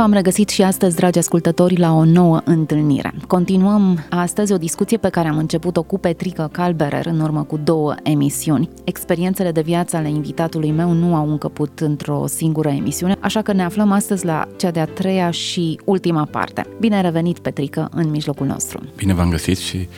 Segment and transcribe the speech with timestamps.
[0.00, 3.14] V-am regăsit și astăzi, dragi ascultători, la o nouă întâlnire.
[3.26, 7.94] Continuăm astăzi o discuție pe care am început-o cu Petrică Calberer în urmă cu două
[8.02, 8.68] emisiuni.
[8.84, 13.64] Experiențele de viață ale invitatului meu nu au încăput într-o singură emisiune, așa că ne
[13.64, 16.66] aflăm astăzi la cea de-a treia și ultima parte.
[16.78, 18.82] Bine ai revenit, Petrică, în mijlocul nostru.
[18.96, 19.88] Bine v-am găsit și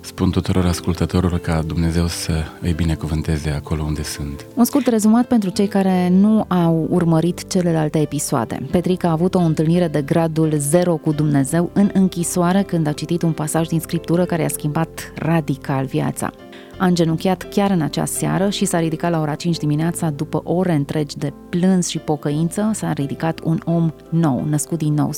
[0.00, 4.46] spun tuturor ascultătorilor ca Dumnezeu să îi binecuvânteze acolo unde sunt.
[4.54, 8.66] Un scurt rezumat pentru cei care nu au urmărit celelalte episoade.
[8.70, 13.22] Petrica a avut o întâlnire de gradul 0 cu Dumnezeu în închisoare când a citit
[13.22, 16.32] un pasaj din scriptură care a schimbat radical viața.
[16.78, 20.72] A îngenunchiat chiar în acea seară și s-a ridicat la ora 5 dimineața după ore
[20.72, 25.14] întregi de plâns și pocăință, s-a ridicat un om nou, născut din nou, 100%.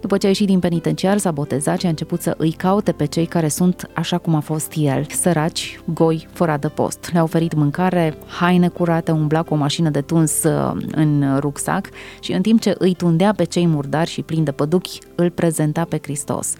[0.00, 3.04] După ce a ieșit din penitenciar, s-a botezat și a început să îi caute pe
[3.04, 7.10] cei care sunt așa cum a fost el, săraci, goi, fără adăpost.
[7.12, 11.88] Le-a oferit mâncare, haine curate, umbla cu o mașină de tuns uh, în rucsac
[12.20, 15.84] și în timp ce îi tundea pe cei murdari și plini de păduchi, îl prezenta
[15.84, 16.54] pe Hristos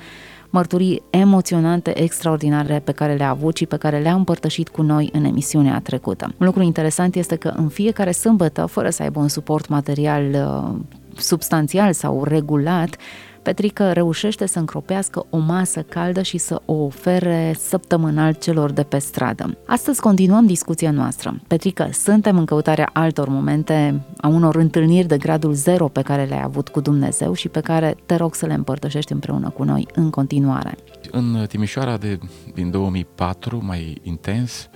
[0.50, 5.24] mărturii emoționante, extraordinare pe care le-a avut și pe care le-a împărtășit cu noi în
[5.24, 6.34] emisiunea trecută.
[6.38, 10.78] Un lucru interesant este că în fiecare sâmbătă, fără să aibă un suport material uh,
[11.16, 12.96] substanțial sau regulat,
[13.42, 18.98] Petrică reușește să încropească o masă caldă și să o ofere săptămânal celor de pe
[18.98, 19.56] stradă.
[19.66, 21.40] Astăzi continuăm discuția noastră.
[21.46, 26.42] Petrică, suntem în căutarea altor momente, a unor întâlniri de gradul zero pe care le-ai
[26.42, 30.10] avut cu Dumnezeu și pe care te rog să le împărtășești împreună cu noi în
[30.10, 30.76] continuare.
[31.10, 32.18] În Timișoara de,
[32.54, 34.68] din 2004, mai intens,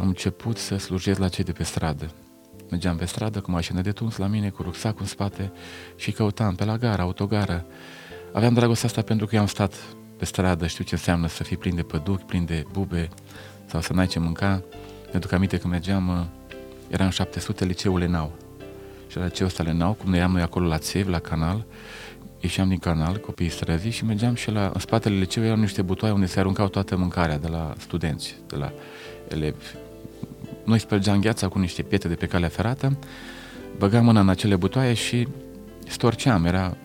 [0.00, 2.10] am început să slujesc la cei de pe stradă.
[2.70, 5.52] Mergeam pe stradă cu mașină de tuns la mine, cu rucsacul în spate
[5.96, 7.66] și căutam pe la gara, autogară.
[8.32, 9.74] Aveam dragostea asta pentru că eu am stat
[10.16, 13.08] pe stradă, știu ce înseamnă să fii plin de păduchi, plin de bube
[13.66, 14.62] sau să n-ai ce mânca.
[15.12, 16.24] Ne duc aminte că mergeam, uh,
[16.88, 18.32] eram 700 liceul Lenau.
[19.08, 21.66] Și la liceul ăsta Lenau, cum ne eram noi acolo la Țev, la canal,
[22.40, 26.14] ieșeam din canal, copiii străzii și mergeam și la, în spatele liceului erau niște butoaie
[26.14, 28.72] unde se aruncau toată mâncarea de la studenți, de la
[29.28, 29.64] elevi
[30.64, 32.98] noi spărgeam gheața cu niște pietre de pe calea ferată,
[33.78, 35.28] băgam mâna în acele butoaie și
[35.88, 36.76] storceam, era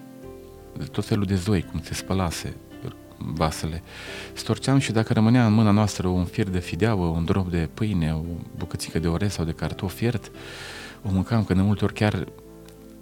[0.92, 2.56] tot felul de zoi, cum se spălase
[3.18, 3.84] vasele.
[4.34, 8.14] Storceam și dacă rămânea în mâna noastră un fir de fideavă, un drop de pâine,
[8.14, 8.22] o
[8.58, 10.32] bucățică de orez sau de cartof fiert,
[11.04, 12.26] o mâncam, că de multe ori chiar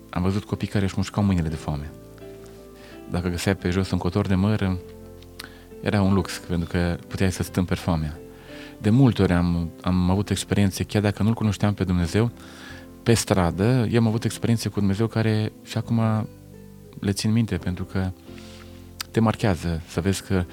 [0.10, 1.92] am văzut copii care își mușcau mâinile de foame.
[3.10, 4.78] Dacă găseai pe jos un cotor de măr,
[5.82, 8.18] era un lux, pentru că puteai să stâmperi foamea.
[8.84, 12.32] De multe ori am, am avut experiențe, chiar dacă nu-L cunoșteam pe Dumnezeu,
[13.04, 16.28] pe stradă, eu am avut experiențe cu Dumnezeu care și acum
[17.00, 18.12] le țin minte, pentru că
[19.12, 20.46] te marchează să vezi că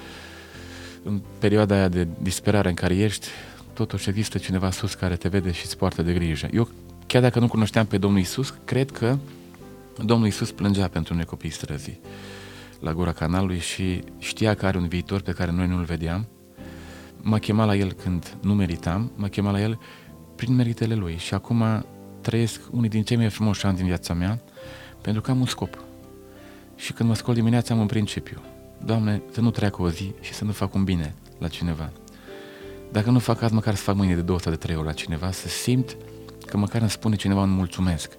[1.02, 3.26] în perioada aia de disperare în care ești,
[3.72, 6.48] totuși există cineva sus care te vede și îți poartă de grijă.
[6.52, 6.68] Eu,
[7.06, 9.16] chiar dacă nu cunoșteam pe Domnul Isus, cred că
[10.04, 12.00] Domnul Isus plângea pentru noi copii străzii
[12.80, 16.26] la gura canalului și știa că are un viitor pe care noi nu-l vedeam
[17.22, 19.78] m-a chemat la el când nu meritam, m-a chemat la el
[20.36, 21.84] prin meritele lui și acum
[22.20, 24.40] trăiesc unii din cei mai frumoși ani din viața mea
[25.00, 25.78] pentru că am un scop.
[26.76, 28.40] Și când mă scol dimineața am un principiu.
[28.84, 31.90] Doamne, să nu treacă o zi și să nu fac un bine la cineva.
[32.92, 34.92] Dacă nu fac azi, măcar să fac mâine de două sau de trei ori la
[34.92, 35.96] cineva, să simt
[36.46, 38.12] că măcar îmi spune cineva un mulțumesc.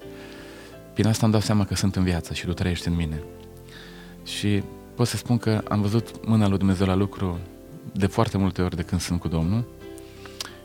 [0.94, 3.23] Prin asta îmi dau seama că sunt în viață și tu trăiești în mine.
[4.23, 4.63] Și
[4.95, 7.39] pot să spun că am văzut mâna lui Dumnezeu la lucru
[7.94, 9.64] de foarte multe ori de când sunt cu Domnul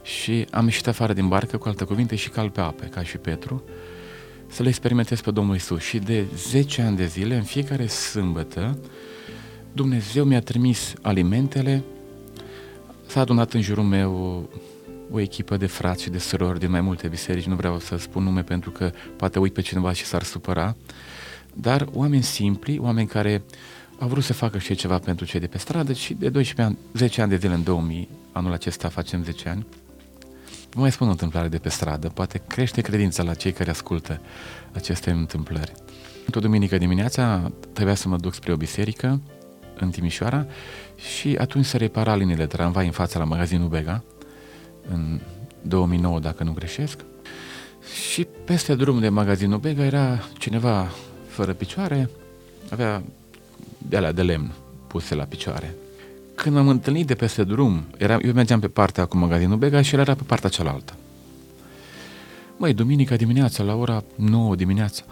[0.03, 3.17] și am ieșit afară din barcă, cu alte cuvinte, și cal pe ape, ca și
[3.17, 3.63] Petru,
[4.47, 5.83] să le experimentez pe Domnul Isus.
[5.83, 8.79] Și de 10 ani de zile, în fiecare sâmbătă,
[9.73, 11.83] Dumnezeu mi-a trimis alimentele,
[13.07, 14.49] s-a adunat în jurul meu
[15.11, 18.23] o echipă de frați și de surori din mai multe biserici, nu vreau să spun
[18.23, 20.77] nume pentru că poate uit pe cineva și s-ar supăra,
[21.55, 23.43] dar oameni simpli, oameni care
[23.99, 26.79] a vrut să facă și ceva pentru cei de pe stradă și de 12 ani,
[26.95, 29.67] 10 ani de zile în 2000, anul acesta facem 10 ani,
[30.71, 34.21] vă mai spun o întâmplare de pe stradă, poate crește credința la cei care ascultă
[34.73, 35.73] aceste întâmplări.
[36.25, 39.21] Într-o duminică dimineața trebuia să mă duc spre o biserică
[39.79, 40.47] în Timișoara
[40.97, 44.03] și atunci se repara liniile tramvai în fața la magazinul Bega,
[44.89, 45.21] în
[45.63, 47.01] 2009 dacă nu greșesc,
[48.11, 50.89] și peste drumul de magazinul Bega era cineva
[51.27, 52.11] fără picioare,
[52.71, 53.03] avea
[53.89, 54.53] de alea de lemn
[54.87, 55.75] puse la picioare.
[56.35, 59.95] când am întâlnit de peste drum, era, eu mergeam pe partea cu magazinul Bega și
[59.95, 60.95] el era pe partea cealaltă.
[62.57, 65.03] Măi, duminica dimineața, la ora 9 dimineața,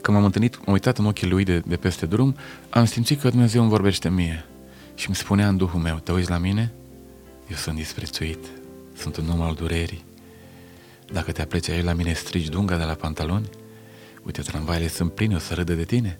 [0.00, 2.36] când m-am întâlnit, am uitat în ochii lui de, de peste drum,
[2.70, 4.44] am simțit că Dumnezeu îmi vorbește mie
[4.94, 6.72] și îmi spunea în Duhul meu, te uiți la mine?
[7.50, 8.38] Eu sunt disprețuit,
[8.96, 10.04] sunt un om al durerii.
[11.12, 13.48] Dacă te apleci aici la mine, strigi dunga de la pantaloni?
[14.22, 16.18] Uite, tramvaile sunt pline, o să râdă de tine.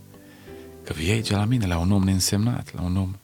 [0.85, 3.15] Că vii aici la mine, la un om neînsemnat, la un om...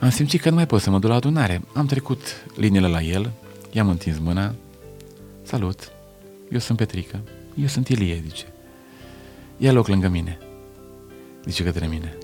[0.00, 1.62] Am simțit că nu mai pot să mă duc la adunare.
[1.74, 3.30] Am trecut liniile la el,
[3.72, 4.54] i-am întins mâna.
[5.42, 5.92] Salut,
[6.50, 7.20] eu sunt Petrica,
[7.60, 8.44] eu sunt Ilie, zice.
[9.56, 10.38] Ia loc lângă mine,
[11.44, 12.16] zice către mine.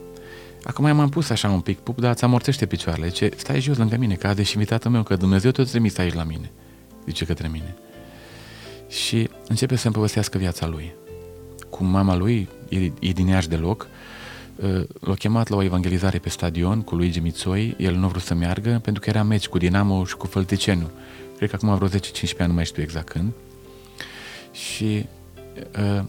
[0.65, 3.09] Acum m-am pus așa un pic, pup, dar îți amorțește picioarele.
[3.09, 6.25] Ce stai jos lângă mine, că azi invitatul meu, că Dumnezeu te-a trimis aici la
[6.25, 6.51] mine,
[7.07, 7.75] zice către mine.
[8.89, 10.95] Și începe să-mi povestească viața lui.
[11.75, 13.87] Cu mama lui, e, e din Iași de loc,
[14.63, 18.23] ă, l-a chemat la o evangelizare pe stadion cu lui Gimițoi, el nu a vrut
[18.23, 20.91] să meargă pentru că era meci cu Dinamo și cu Fălticenu.
[21.37, 21.93] Cred că acum vreo 10-15
[22.39, 23.33] ani, nu mai știu exact când.
[24.53, 25.07] Și
[25.79, 26.05] uh,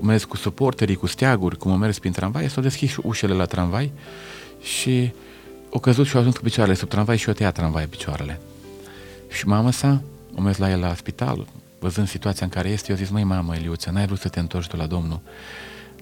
[0.00, 3.92] mers cu suporterii, cu steaguri, cum am mers prin tramvai, s-au deschis ușele la tramvai
[4.62, 5.12] și
[5.70, 8.40] o căzut și au ajuns cu picioarele sub tramvai și o tăia tramvai picioarele.
[9.28, 10.02] Și mama sa,
[10.36, 11.46] o mers la el la spital,
[11.86, 14.66] văzând situația în care este, eu zis, măi mamă, Eliuță, n-ai vrut să te întorci
[14.66, 15.20] tu la Domnul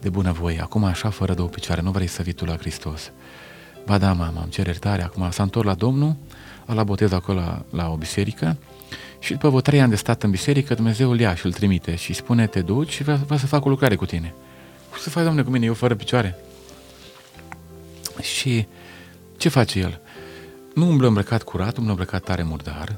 [0.00, 3.10] de bună voie, acum așa fără două picioare, nu vrei să vii tu la Hristos.
[3.86, 6.16] Ba da, mama, îmi cer iertare, acum s-a întors la Domnul,
[6.66, 8.56] a la botez acolo la, la o biserică
[9.19, 11.94] și după vreo trei ani de stat în biserică, Dumnezeu îl ia și îl trimite
[11.94, 14.34] și spune, te duci și vrea, vrea să fac o lucrare cu tine.
[14.90, 16.36] Cum să faci, Doamne, cu mine, eu fără picioare?
[18.20, 18.66] Și
[19.36, 20.00] ce face el?
[20.75, 22.96] Nu umblă îmbrăcat curat, umblă îmbrăcat tare murdar,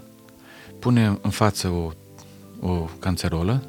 [0.78, 1.90] pune în față o,
[2.60, 3.62] o canțerolă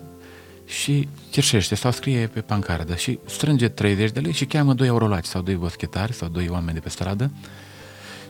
[0.66, 5.25] și cerșește sau scrie pe pancardă și strânge 30 de lei și cheamă doi eurolaci
[5.25, 7.31] sau doi boschetari sau doi oameni de pe stradă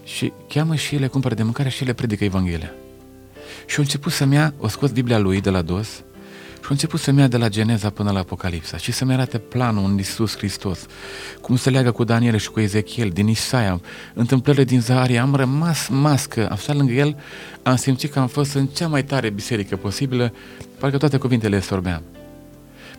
[0.03, 2.71] și cheamă și le cumpără de mâncare și le predică Evanghelia.
[3.65, 6.03] Și a început să-mi ia, o scos Biblia lui de la dos
[6.61, 9.89] și a început să-mi ia de la Geneza până la Apocalipsa și să-mi arate planul
[9.89, 10.85] în Iisus Hristos,
[11.41, 13.81] cum se leagă cu Daniel și cu Ezechiel, din Isaia,
[14.13, 15.21] întâmplările din Zaharia.
[15.21, 17.17] Am rămas mască, am stat lângă el,
[17.63, 20.33] am simțit că am fost în cea mai tare biserică posibilă,
[20.79, 22.03] parcă toate cuvintele le sorbeam.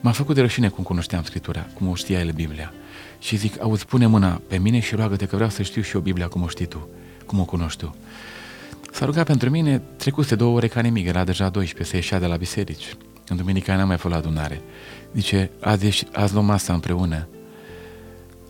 [0.00, 2.72] M-a făcut de rușine cum cunoșteam Scriptura, cum o știa el Biblia.
[3.18, 6.00] Și zic, auzi, pune mâna pe mine și roagă-te că vreau să știu și eu
[6.00, 6.88] Biblia cum o știi tu,
[7.26, 7.96] cum o cunoști tu.
[8.92, 12.26] S-a rugat pentru mine, trecuse două ore ca nimic, era deja 12, se ieșea de
[12.26, 12.96] la biserici.
[13.28, 14.60] În duminica n-am mai fost la adunare.
[15.14, 17.28] Zice, azi, ești, azi luăm masa împreună.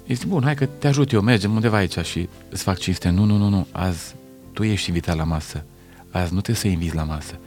[0.07, 3.09] Este bun, hai că te ajut eu, mergem undeva aici și îți fac cinste.
[3.09, 4.15] Nu, nu, nu, nu, azi
[4.53, 5.65] tu ești invitat la masă.
[6.11, 7.39] Azi nu te să inviți la masă.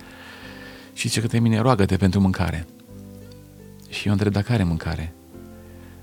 [0.94, 2.68] Și zice către mine, roagă-te pentru mâncare.
[3.90, 5.14] Și eu întreb, dacă care mâncare?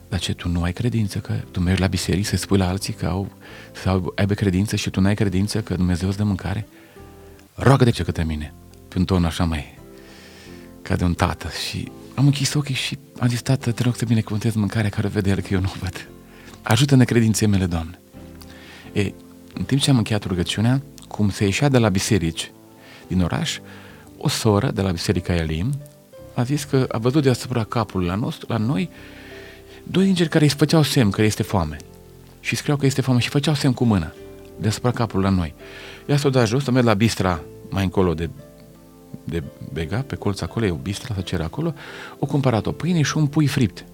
[0.08, 2.92] Dar ce, tu nu ai credință că tu mergi la biserică să spui la alții
[2.92, 3.32] că au,
[3.72, 6.66] să aibă credință și tu nu ai credință că Dumnezeu îți dă mâncare?
[7.54, 8.54] Roagă-te ce către mine,
[8.88, 9.77] pe un ton așa mai,
[10.88, 11.48] ca de un tată.
[11.68, 15.30] Și am închis ochii și am zis, tată, te rog să binecuvântez mâncarea care vede
[15.30, 16.08] el că eu nu văd.
[16.62, 17.98] Ajută-ne credinței mele, Doamne.
[18.92, 19.12] E,
[19.54, 22.52] în timp ce am încheiat rugăciunea, cum se ieșea de la biserici
[23.06, 23.58] din oraș,
[24.16, 25.80] o soră de la Biserica Elim
[26.34, 28.90] a zis că a văzut deasupra capului la, nostru, la noi
[29.82, 31.76] doi îngeri care îi făceau semn că este foame.
[32.40, 34.12] Și scriau că este foame și făceau semn cu mâna
[34.60, 35.54] deasupra capului la noi.
[36.06, 38.30] Ea s-a dat jos, a mers la bistra mai încolo de,
[39.24, 41.74] de Bega, pe colț acolo, e o bistra, să cer acolo,
[42.18, 43.84] o cumpărat o pâine și un pui fript.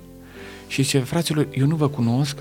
[0.67, 2.39] Și zice, fraților, eu nu vă cunosc,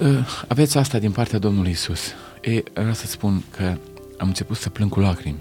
[0.00, 2.14] uh, aveți asta din partea Domnului Isus.
[2.40, 3.76] E, vreau să spun că
[4.18, 5.38] am început să plâng cu lacrimi.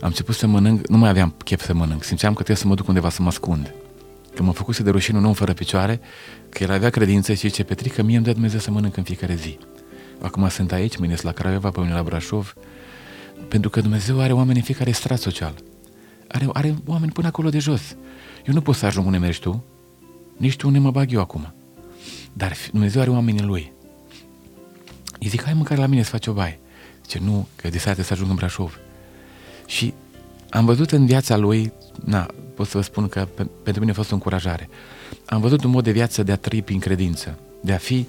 [0.00, 2.74] Am început să mănânc, nu mai aveam chef să mănânc, simțeam că trebuie să mă
[2.74, 3.74] duc undeva să mă ascund.
[4.34, 6.00] Că mă făcuse de rușine un om fără picioare,
[6.48, 9.34] că el avea credință și zice, Petrică, mie îmi dă Dumnezeu să mănânc în fiecare
[9.34, 9.58] zi.
[10.20, 12.54] Acum sunt aici, mâine la Craiova, pe mine la Brașov,
[13.48, 15.54] pentru că Dumnezeu are oameni în fiecare strat social.
[16.28, 17.96] Are, are oameni până acolo de jos.
[18.46, 19.64] Eu nu pot să ajung unde mergi tu,
[20.36, 21.54] nici tu unde mă bag eu acum.
[22.32, 23.72] Dar Dumnezeu are oamenii lui.
[25.20, 26.58] Îi zic, hai măcar la mine să faci o baie.
[27.02, 28.78] Zice, nu, că de seară să ajung în Brașov.
[29.66, 29.94] Și
[30.50, 31.72] am văzut în viața lui,
[32.04, 33.28] na, pot să vă spun că
[33.62, 34.68] pentru mine a fost o încurajare.
[35.26, 38.06] Am văzut un mod de viață de a trăi prin credință, de a fi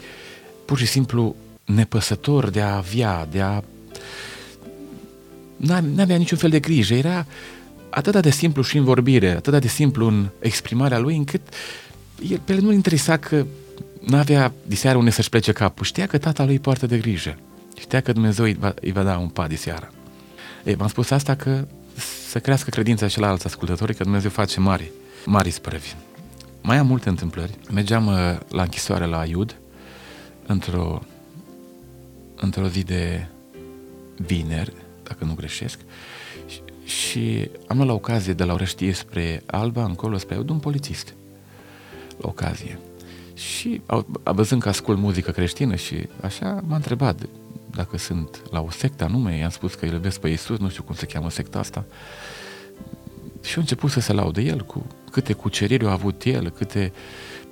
[0.65, 3.63] pur și simplu nepăsător, de a avea, de a...
[5.59, 7.25] N-avea niciun fel de grijă, era
[7.89, 11.41] atât de simplu și în vorbire, atât de simplu în exprimarea lui, încât
[12.29, 13.45] el, pe el nu interesa că
[13.99, 15.85] n-avea diseară unde să-și plece capul.
[15.85, 17.37] Știa că tata lui poartă de grijă.
[17.79, 19.91] Știa că Dumnezeu îi va, îi va da un pat diseară.
[20.63, 21.67] Ei, v-am spus asta că
[22.29, 24.91] să crească credința și la alți ascultători că Dumnezeu face mari,
[25.25, 25.95] mari sprăvi.
[26.61, 27.51] Mai am multe întâmplări.
[27.71, 28.13] Mergeam uh,
[28.49, 29.55] la închisoare la Iud,
[30.45, 31.01] într-o,
[32.35, 33.25] într-o zi de
[34.15, 34.73] vineri,
[35.09, 35.79] dacă nu greșesc,
[36.47, 41.13] și, și am luat la ocazie de la Orăștie spre Alba, încolo spre un polițist.
[42.17, 42.79] La ocazie.
[43.33, 47.21] Și a, văzând că ascult muzică creștină și așa, m-a întrebat
[47.71, 50.83] dacă sunt la o sectă anume, i-am spus că îl iubesc pe Iisus, nu știu
[50.83, 51.85] cum se cheamă secta asta.
[53.41, 56.93] Și a început să se laude el cu câte cuceriri a avut el, câte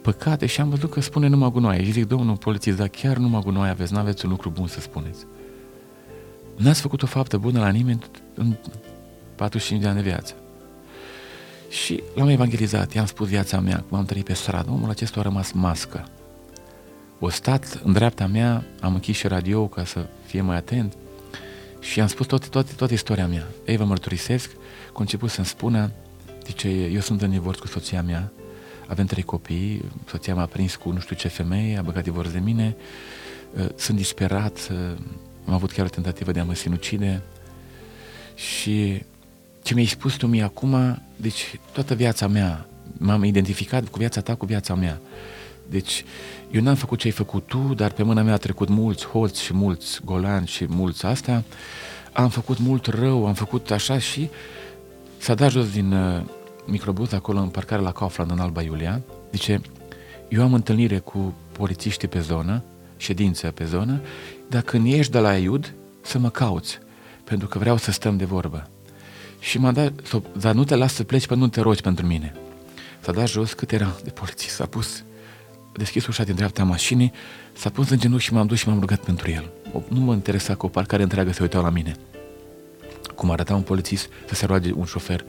[0.01, 1.83] păcate și am văzut că spune numai gunoaie.
[1.83, 5.25] Și zic, domnul polițist, dar chiar numai gunoaie aveți, n-aveți un lucru bun să spuneți.
[6.57, 7.99] N-ați făcut o faptă bună la nimeni
[8.33, 8.55] în
[9.35, 10.33] 45 de ani de viață.
[11.69, 14.71] Și l-am evangelizat, i-am spus viața mea, cum am trăit pe stradă.
[14.71, 16.07] Omul acesta a rămas mască.
[17.19, 20.93] O stat în dreapta mea, am închis și radio ca să fie mai atent
[21.79, 23.47] și am spus toate, toate, toată istoria mea.
[23.65, 25.91] Ei vă mărturisesc, că a început să-mi spună,
[26.45, 28.31] zice, eu sunt în divorț cu soția mea,
[28.87, 32.39] avem trei copii, soția m-a prins cu nu știu ce femeie, a băgat divorț de
[32.39, 32.75] mine,
[33.57, 34.97] uh, sunt disperat, uh,
[35.47, 37.21] am avut chiar o tentativă de a mă sinucide
[38.35, 39.03] și
[39.63, 44.35] ce mi-ai spus tu mie acum, deci toată viața mea, m-am identificat cu viața ta,
[44.35, 44.99] cu viața mea.
[45.69, 46.03] Deci
[46.51, 49.41] eu n-am făcut ce ai făcut tu, dar pe mâna mea a trecut mulți hoți
[49.41, 51.43] și mulți golani și mulți astea.
[52.13, 54.29] Am făcut mult rău, am făcut așa și
[55.17, 56.23] s-a dat jos din uh,
[56.65, 59.01] microbuz acolo în parcare la Kaufland în Alba Iulia.
[59.31, 59.61] Zice,
[60.29, 62.63] eu am întâlnire cu polițiștii pe zonă,
[62.97, 64.01] ședință pe zonă,
[64.49, 66.79] dar când ești de la Iud, să mă cauți,
[67.23, 68.69] pentru că vreau să stăm de vorbă.
[69.39, 69.93] Și m-a dat,
[70.39, 72.35] dar nu te las să pleci până nu te rogi pentru mine.
[72.99, 75.03] S-a dat jos cât era de poliție, s-a pus,
[75.73, 77.11] a deschis ușa din dreapta mașinii,
[77.53, 79.51] s-a pus în genunchi și m-am dus și m-am rugat pentru el.
[79.87, 81.95] Nu mă interesa că o parcare întreagă se uitau la mine.
[83.15, 85.25] Cum arăta un polițist să se roage un șofer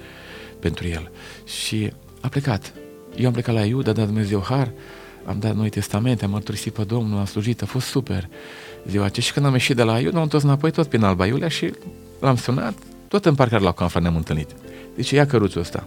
[0.59, 1.11] pentru el.
[1.45, 2.73] Și a plecat.
[3.17, 4.73] Eu am plecat la Iuda, a dat Dumnezeu har,
[5.25, 8.29] am dat noi testamente, am mărturisit pe Domnul, am slujit, a fost super
[8.89, 11.27] ziua aceea și când am ieșit de la Iuda, am întors înapoi tot prin Alba
[11.27, 11.73] Iulia și
[12.21, 12.75] l-am sunat,
[13.09, 14.51] tot în parcare la Confra ne-am întâlnit.
[14.95, 15.87] Deci ia căruțul ăsta.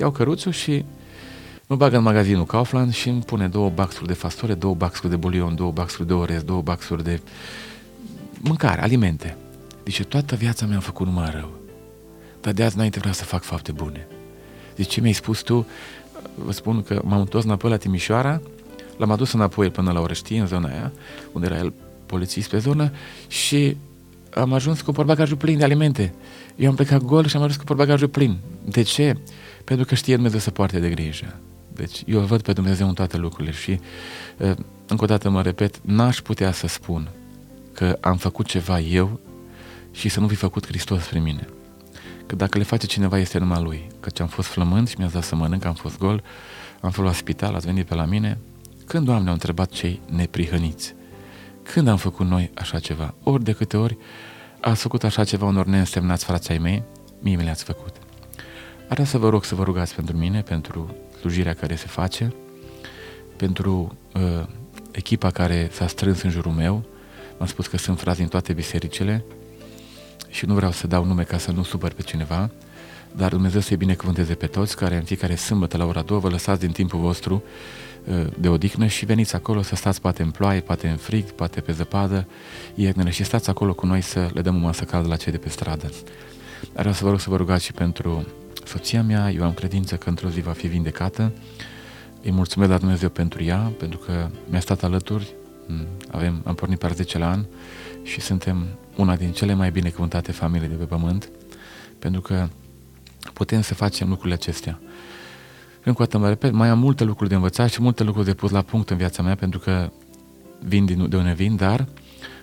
[0.00, 0.84] Iau căruțul și
[1.66, 5.16] mă bag în magazinul Kaufland și îmi pune două baxuri de fastore, două baxuri de
[5.16, 7.20] bulion, două baxuri de orez, două baxuri de
[8.40, 9.36] mâncare, alimente.
[9.82, 11.50] Deci toată viața mea am făcut numai rău.
[12.40, 14.06] Dar de azi înainte vreau să fac fapte bune.
[14.74, 15.66] Deci ce mi-ai spus tu,
[16.34, 18.40] vă spun că m-am întors înapoi la Timișoara,
[18.96, 20.92] l-am adus înapoi până la Orăștie, în zona aia,
[21.32, 21.72] unde era el
[22.08, 22.92] polițist pe zonă
[23.28, 23.76] și
[24.34, 26.14] am ajuns cu porbagajul plin de alimente.
[26.56, 28.38] Eu am plecat gol și am ajuns cu porbagajul plin.
[28.64, 29.16] De ce?
[29.64, 31.36] Pentru că știe Dumnezeu să poarte de grijă.
[31.72, 33.80] Deci eu văd pe Dumnezeu în toate lucrurile și
[34.86, 37.08] încă o dată mă repet, n-aș putea să spun
[37.72, 39.20] că am făcut ceva eu
[39.92, 41.46] și să nu fi făcut Hristos prin mine.
[42.26, 43.86] Că dacă le face cineva este numai lui.
[44.00, 46.22] Căci am fost flămând și mi-a dat să mănânc, am fost gol,
[46.80, 48.38] am fost la spital, ați venit pe la mine.
[48.86, 50.94] Când, Doamne, au întrebat cei neprihăniți?
[51.72, 53.14] Când am făcut noi așa ceva?
[53.22, 53.98] Ori de câte ori
[54.60, 56.82] ați făcut așa ceva unor neînsemnați frații ai mei,
[57.20, 57.96] mie mi le-ați făcut.
[58.88, 62.34] Ar să vă rog să vă rugați pentru mine, pentru slujirea care se face,
[63.36, 64.46] pentru uh,
[64.90, 66.84] echipa care s-a strâns în jurul meu.
[67.38, 69.24] M-am spus că sunt frați din toate bisericile
[70.28, 72.50] și nu vreau să dau nume ca să nu supăr pe cineva,
[73.16, 76.60] dar Dumnezeu să-i binecuvânteze pe toți care în fiecare sâmbătă la ora 2 vă lăsați
[76.60, 77.87] din timpul vostru uh,
[78.38, 81.72] de odihnă și veniți acolo să stați poate în ploaie, poate în frig, poate pe
[81.72, 82.26] zăpadă,
[82.74, 85.38] iernele și stați acolo cu noi să le dăm o masă caldă la cei de
[85.38, 85.90] pe stradă.
[86.72, 88.26] Dar vreau să vă rog să vă rugați și pentru
[88.64, 91.32] soția mea, eu am credință că într-o zi va fi vindecată.
[92.22, 95.34] Îi mulțumesc la Dumnezeu pentru ea, pentru că mi-a stat alături,
[95.66, 97.44] mm, avem, am pornit pe 10 la an
[98.02, 101.28] și suntem una din cele mai binecuvântate familii de pe pământ,
[101.98, 102.48] pentru că
[103.32, 104.80] putem să facem lucrurile acestea.
[105.84, 108.34] Încă o dată mă repet, mai am multe lucruri de învățat și multe lucruri de
[108.34, 109.90] pus la punct în viața mea, pentru că
[110.58, 111.86] vin din, de unde vin, dar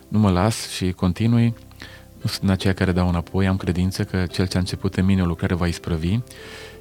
[0.08, 1.54] nu mă las și continui.
[2.22, 5.22] Nu sunt aceia care dau înapoi, am credință că cel ce a început în mine
[5.22, 6.20] o lucrare va isprăvi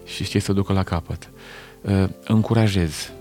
[0.04, 1.30] și știe să ducă la capăt.
[1.80, 3.12] Uh, încurajez,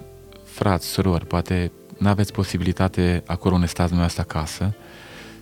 [0.43, 4.73] frați, surori, poate nu aveți posibilitate acolo unde stați dumneavoastră acasă,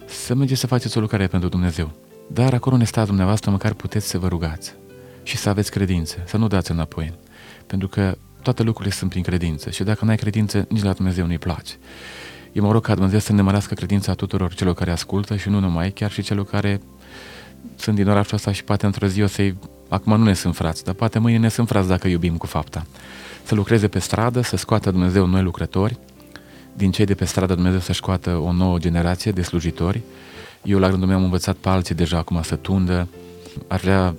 [0.05, 1.91] să mergeți să faceți o lucrare pentru Dumnezeu.
[2.27, 4.74] Dar acolo unde stați dumneavoastră, măcar puteți să vă rugați
[5.24, 7.13] și să aveți credință, să nu dați înapoi.
[7.71, 11.25] Pentru că toate lucrurile sunt prin credință și dacă nu ai credință, nici la Dumnezeu
[11.25, 11.73] nu-i place.
[12.51, 15.59] Eu mă rog ca Dumnezeu să ne mărească credința tuturor celor care ascultă și nu
[15.59, 16.81] numai, chiar și celor care
[17.75, 19.57] sunt din orașul ăsta și poate într-o zi o să-i...
[19.89, 22.85] Acum nu ne sunt frați, dar poate mâine ne sunt frați dacă iubim cu fapta.
[23.43, 25.97] Să lucreze pe stradă, să scoată Dumnezeu noi lucrători,
[26.73, 30.01] din cei de pe stradă Dumnezeu să scoată o nouă generație de slujitori.
[30.63, 33.07] Eu la rândul meu am învățat pe alții deja acum să tundă.
[33.67, 34.15] Ar vrea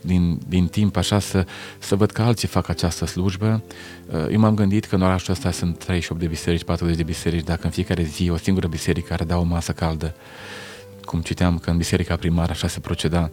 [0.00, 1.46] din, din timp așa să,
[1.78, 3.62] să văd că alții fac această slujbă.
[4.06, 7.44] Uh, eu m-am gândit că în orașul ăsta sunt 38 de biserici, 40 de biserici,
[7.44, 10.14] dacă în fiecare zi o singură biserică care dă o masă caldă,
[11.04, 13.30] cum citeam că în biserica primară așa se proceda,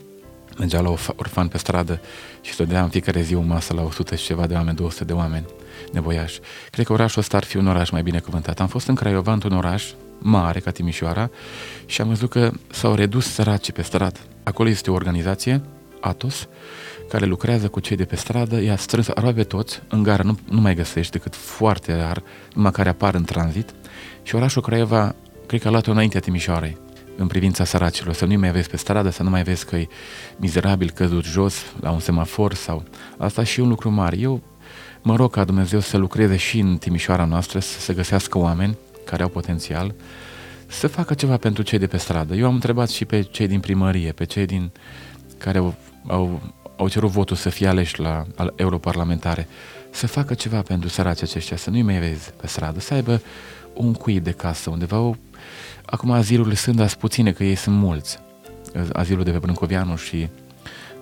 [0.58, 2.02] mergea la orfan pe stradă
[2.42, 5.14] și dea în fiecare zi o masă la 100 și ceva de oameni, 200 de
[5.14, 5.46] oameni
[5.92, 6.40] nevoiași.
[6.72, 8.60] Cred că orașul ăsta ar fi un oraș mai bine cuvântat.
[8.60, 9.86] Am fost în Craiova, într-un oraș
[10.20, 11.30] mare ca Timișoara
[11.86, 14.20] și am văzut că s-au redus săracii pe stradă.
[14.44, 15.62] Acolo este o organizație,
[16.00, 16.48] Atos,
[17.10, 20.62] care lucrează cu cei de pe stradă, i-a strâns aproape toți, în gară nu, nu
[20.62, 22.24] mai găsești decât foarte rar,
[22.54, 23.74] numai care apar în tranzit
[24.24, 26.78] și orașul Craiova, cred că a luat-o înaintea Timișoarei
[27.18, 29.88] în privința săracilor, să nu mai vezi pe stradă, să nu mai vezi că e
[30.38, 32.84] mizerabil căzut jos la un semafor sau...
[33.18, 34.18] Asta și un lucru mare.
[34.18, 34.42] Eu
[35.02, 39.24] mă rog ca Dumnezeu să lucreze și în Timișoara noastră, să se găsească oameni care
[39.24, 39.96] au potențial,
[40.68, 42.36] să facă ceva pentru cei de pe stradă.
[42.36, 44.72] Eu am întrebat și pe cei din primărie, pe cei din
[45.38, 45.76] care au,
[46.08, 46.42] au,
[46.78, 49.48] au cerut votul să fie aleși la europarlamentare,
[49.92, 53.22] să facă ceva pentru săraci aceștia, să nu-i mai vezi pe stradă, să aibă
[53.74, 55.00] un cuib de casă undeva.
[55.00, 55.14] O...
[55.86, 58.20] Acum azilurile sunt, dar puține, că ei sunt mulți.
[58.94, 60.28] Azilul de pe Brâncovianu și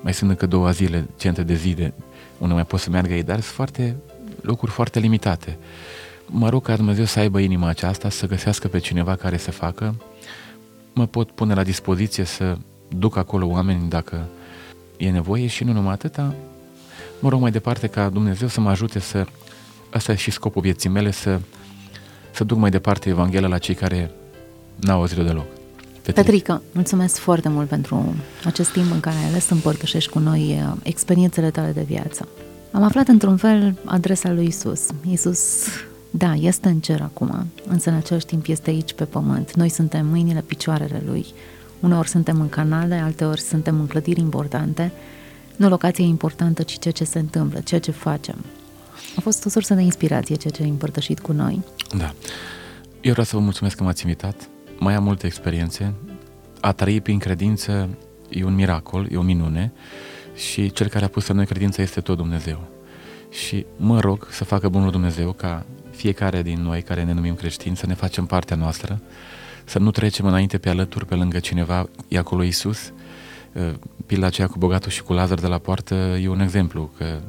[0.01, 1.93] mai sunt încă două azile, centre de zile,
[2.37, 3.95] unde mai pot să meargă ei, dar sunt foarte,
[4.41, 5.57] locuri foarte limitate.
[6.25, 9.95] Mă rog ca Dumnezeu să aibă inima aceasta, să găsească pe cineva care să facă.
[10.93, 12.57] Mă pot pune la dispoziție să
[12.87, 14.27] duc acolo oameni dacă
[14.97, 16.33] e nevoie și nu numai atâta.
[17.19, 19.25] Mă rog mai departe ca Dumnezeu să mă ajute să...
[19.91, 21.39] Asta e și scopul vieții mele, să,
[22.31, 24.11] să duc mai departe Evanghelia la cei care
[24.75, 25.45] n-au auzit-o deloc.
[26.01, 26.21] Petrica.
[26.21, 30.61] Petrica, mulțumesc foarte mult pentru acest timp în care ai ales să împărtășești cu noi
[30.61, 32.27] uh, experiențele tale de viață.
[32.71, 34.87] Am aflat într-un fel adresa lui Isus.
[35.09, 35.67] Isus,
[36.09, 39.55] da, este în cer acum, însă în același timp este aici pe pământ.
[39.55, 41.25] Noi suntem mâinile, picioarele lui.
[41.85, 44.91] Uneori suntem în canale, alteori suntem în clădiri importante.
[45.55, 48.45] Nu locația e importantă, ci ceea ce se întâmplă, ceea ce facem.
[49.15, 51.63] A fost o sursă de inspirație ceea ce ai împărtășit cu noi.
[51.97, 52.13] Da.
[53.01, 55.93] Eu vreau să vă mulțumesc că m-ați invitat mai am multe experiențe.
[56.59, 57.89] A trăi prin credință
[58.29, 59.71] e un miracol, e o minune
[60.35, 62.67] și cel care a pus în noi credință este tot Dumnezeu.
[63.29, 67.77] Și mă rog să facă Bunul Dumnezeu ca fiecare din noi care ne numim creștini
[67.77, 69.01] să ne facem partea noastră,
[69.65, 72.93] să nu trecem înainte pe alături, pe lângă cineva, e acolo Isus.
[74.05, 77.19] Pila aceea cu bogatul și cu Lazar de la poartă e un exemplu, că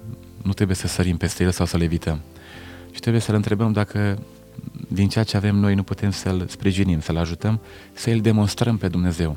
[0.43, 2.21] nu trebuie să sărim peste el sau să le evităm.
[2.91, 4.19] Și trebuie să-L întrebăm dacă
[4.89, 7.61] din ceea ce avem noi nu putem să-L sprijinim, să-L ajutăm,
[7.93, 9.37] să îl demonstrăm pe Dumnezeu.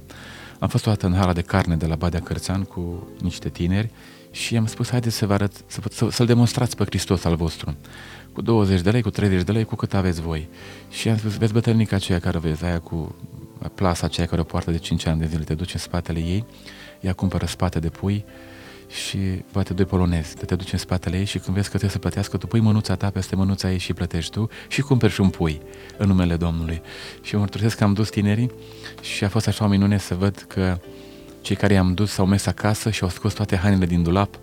[0.59, 3.89] Am fost o dată în hala de carne de la Badea Cărțan cu niște tineri
[4.31, 7.75] și am spus, haideți să vă arăt, să, să, să-L demonstrați pe Hristos al vostru.
[8.33, 10.49] Cu 20 de lei, cu 30 de lei, cu cât aveți voi.
[10.89, 13.15] Și am spus, vezi bătălnica aceea care vezi, aia cu
[13.75, 16.45] plasa aceea care o poartă de 5 ani de zile, te duci în spatele ei,
[16.99, 18.25] ea cumpără spate de pui,
[18.89, 19.17] și
[19.51, 21.99] poate doi polonezi, te, te duci în spatele ei și când vezi că trebuie să
[21.99, 25.29] plătească, tu pui mânuța ta peste mânuța ei și plătești tu și cumperi și un
[25.29, 25.61] pui
[25.97, 26.81] în numele Domnului.
[27.21, 28.51] Și mă mărturisesc că am dus tinerii
[29.01, 30.79] și a fost așa o minune să văd că
[31.41, 34.39] cei care i-am dus s-au mers acasă și au scos toate hainele din dulap,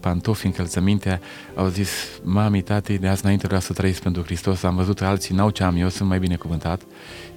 [0.00, 1.20] pantofi, încălțăminte,
[1.54, 1.90] au zis,
[2.22, 5.62] mami, tati, de azi înainte vreau să trăiesc pentru Hristos, am văzut alții, n-au ce
[5.62, 6.82] am eu, sunt mai binecuvântat.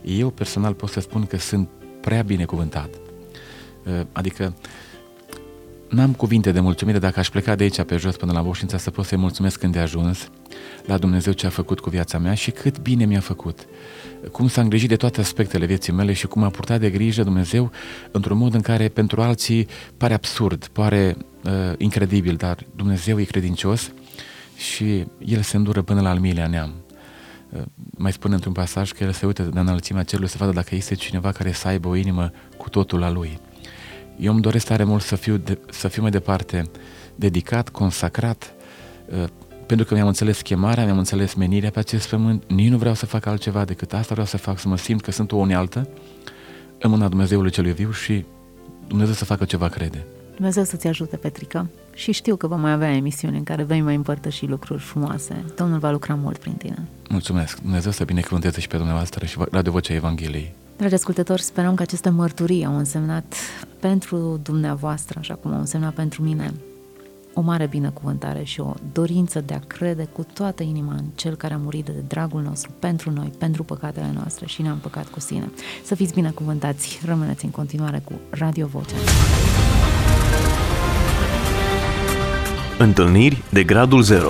[0.03, 1.69] Eu personal pot să spun că sunt
[2.01, 2.89] prea binecuvântat.
[4.11, 4.53] Adică
[5.89, 8.91] N-am cuvinte de mulțumire dacă aș pleca de aici pe jos până la Boșința să
[8.91, 10.29] pot să-i mulțumesc când de ajuns
[10.85, 13.67] la Dumnezeu ce a făcut cu viața mea și cât bine mi-a făcut.
[14.31, 17.71] Cum s-a îngrijit de toate aspectele vieții mele și cum a purtat de grijă Dumnezeu
[18.11, 23.91] într-un mod în care pentru alții pare absurd, pare uh, incredibil, dar Dumnezeu e credincios
[24.57, 26.73] și El se îndură până la al miilea neam.
[27.49, 27.61] Uh,
[27.97, 30.95] mai spune într-un pasaj că El se uită de înălțimea cerului să vadă dacă este
[30.95, 33.39] cineva care să aibă o inimă cu totul la Lui.
[34.19, 36.63] Eu îmi doresc tare mult să fiu, de, să fiu mai departe
[37.15, 38.53] dedicat, consacrat,
[39.05, 39.23] uh,
[39.65, 43.05] pentru că mi-am înțeles chemarea, mi-am înțeles menirea pe acest pământ, nici nu vreau să
[43.05, 45.87] fac altceva decât asta, vreau să fac, să mă simt că sunt o unealtă
[46.79, 48.25] în mâna Dumnezeului celui viu și
[48.87, 50.05] Dumnezeu să facă ceva crede.
[50.35, 51.69] Dumnezeu să-ți ajute, Petrică.
[51.93, 55.43] Și știu că vom mai avea emisiuni în care vei mai împărtăși lucruri frumoase.
[55.55, 56.87] Domnul va lucra mult prin tine.
[57.09, 57.59] Mulțumesc.
[57.61, 60.53] Dumnezeu să binecuvânteze și pe dumneavoastră și Radio Vocea Evangheliei.
[60.77, 63.35] Dragi ascultători, sperăm că aceste mărturii au însemnat
[63.79, 66.53] pentru dumneavoastră, așa cum au însemnat pentru mine,
[67.33, 71.53] o mare binecuvântare și o dorință de a crede cu toată inima în Cel care
[71.53, 75.51] a murit de dragul nostru pentru noi, pentru păcatele noastre și ne-a împăcat cu sine.
[75.83, 78.95] Să fiți binecuvântați, rămâneți în continuare cu Radio Vocea.
[82.77, 84.29] Întâlniri de gradul 0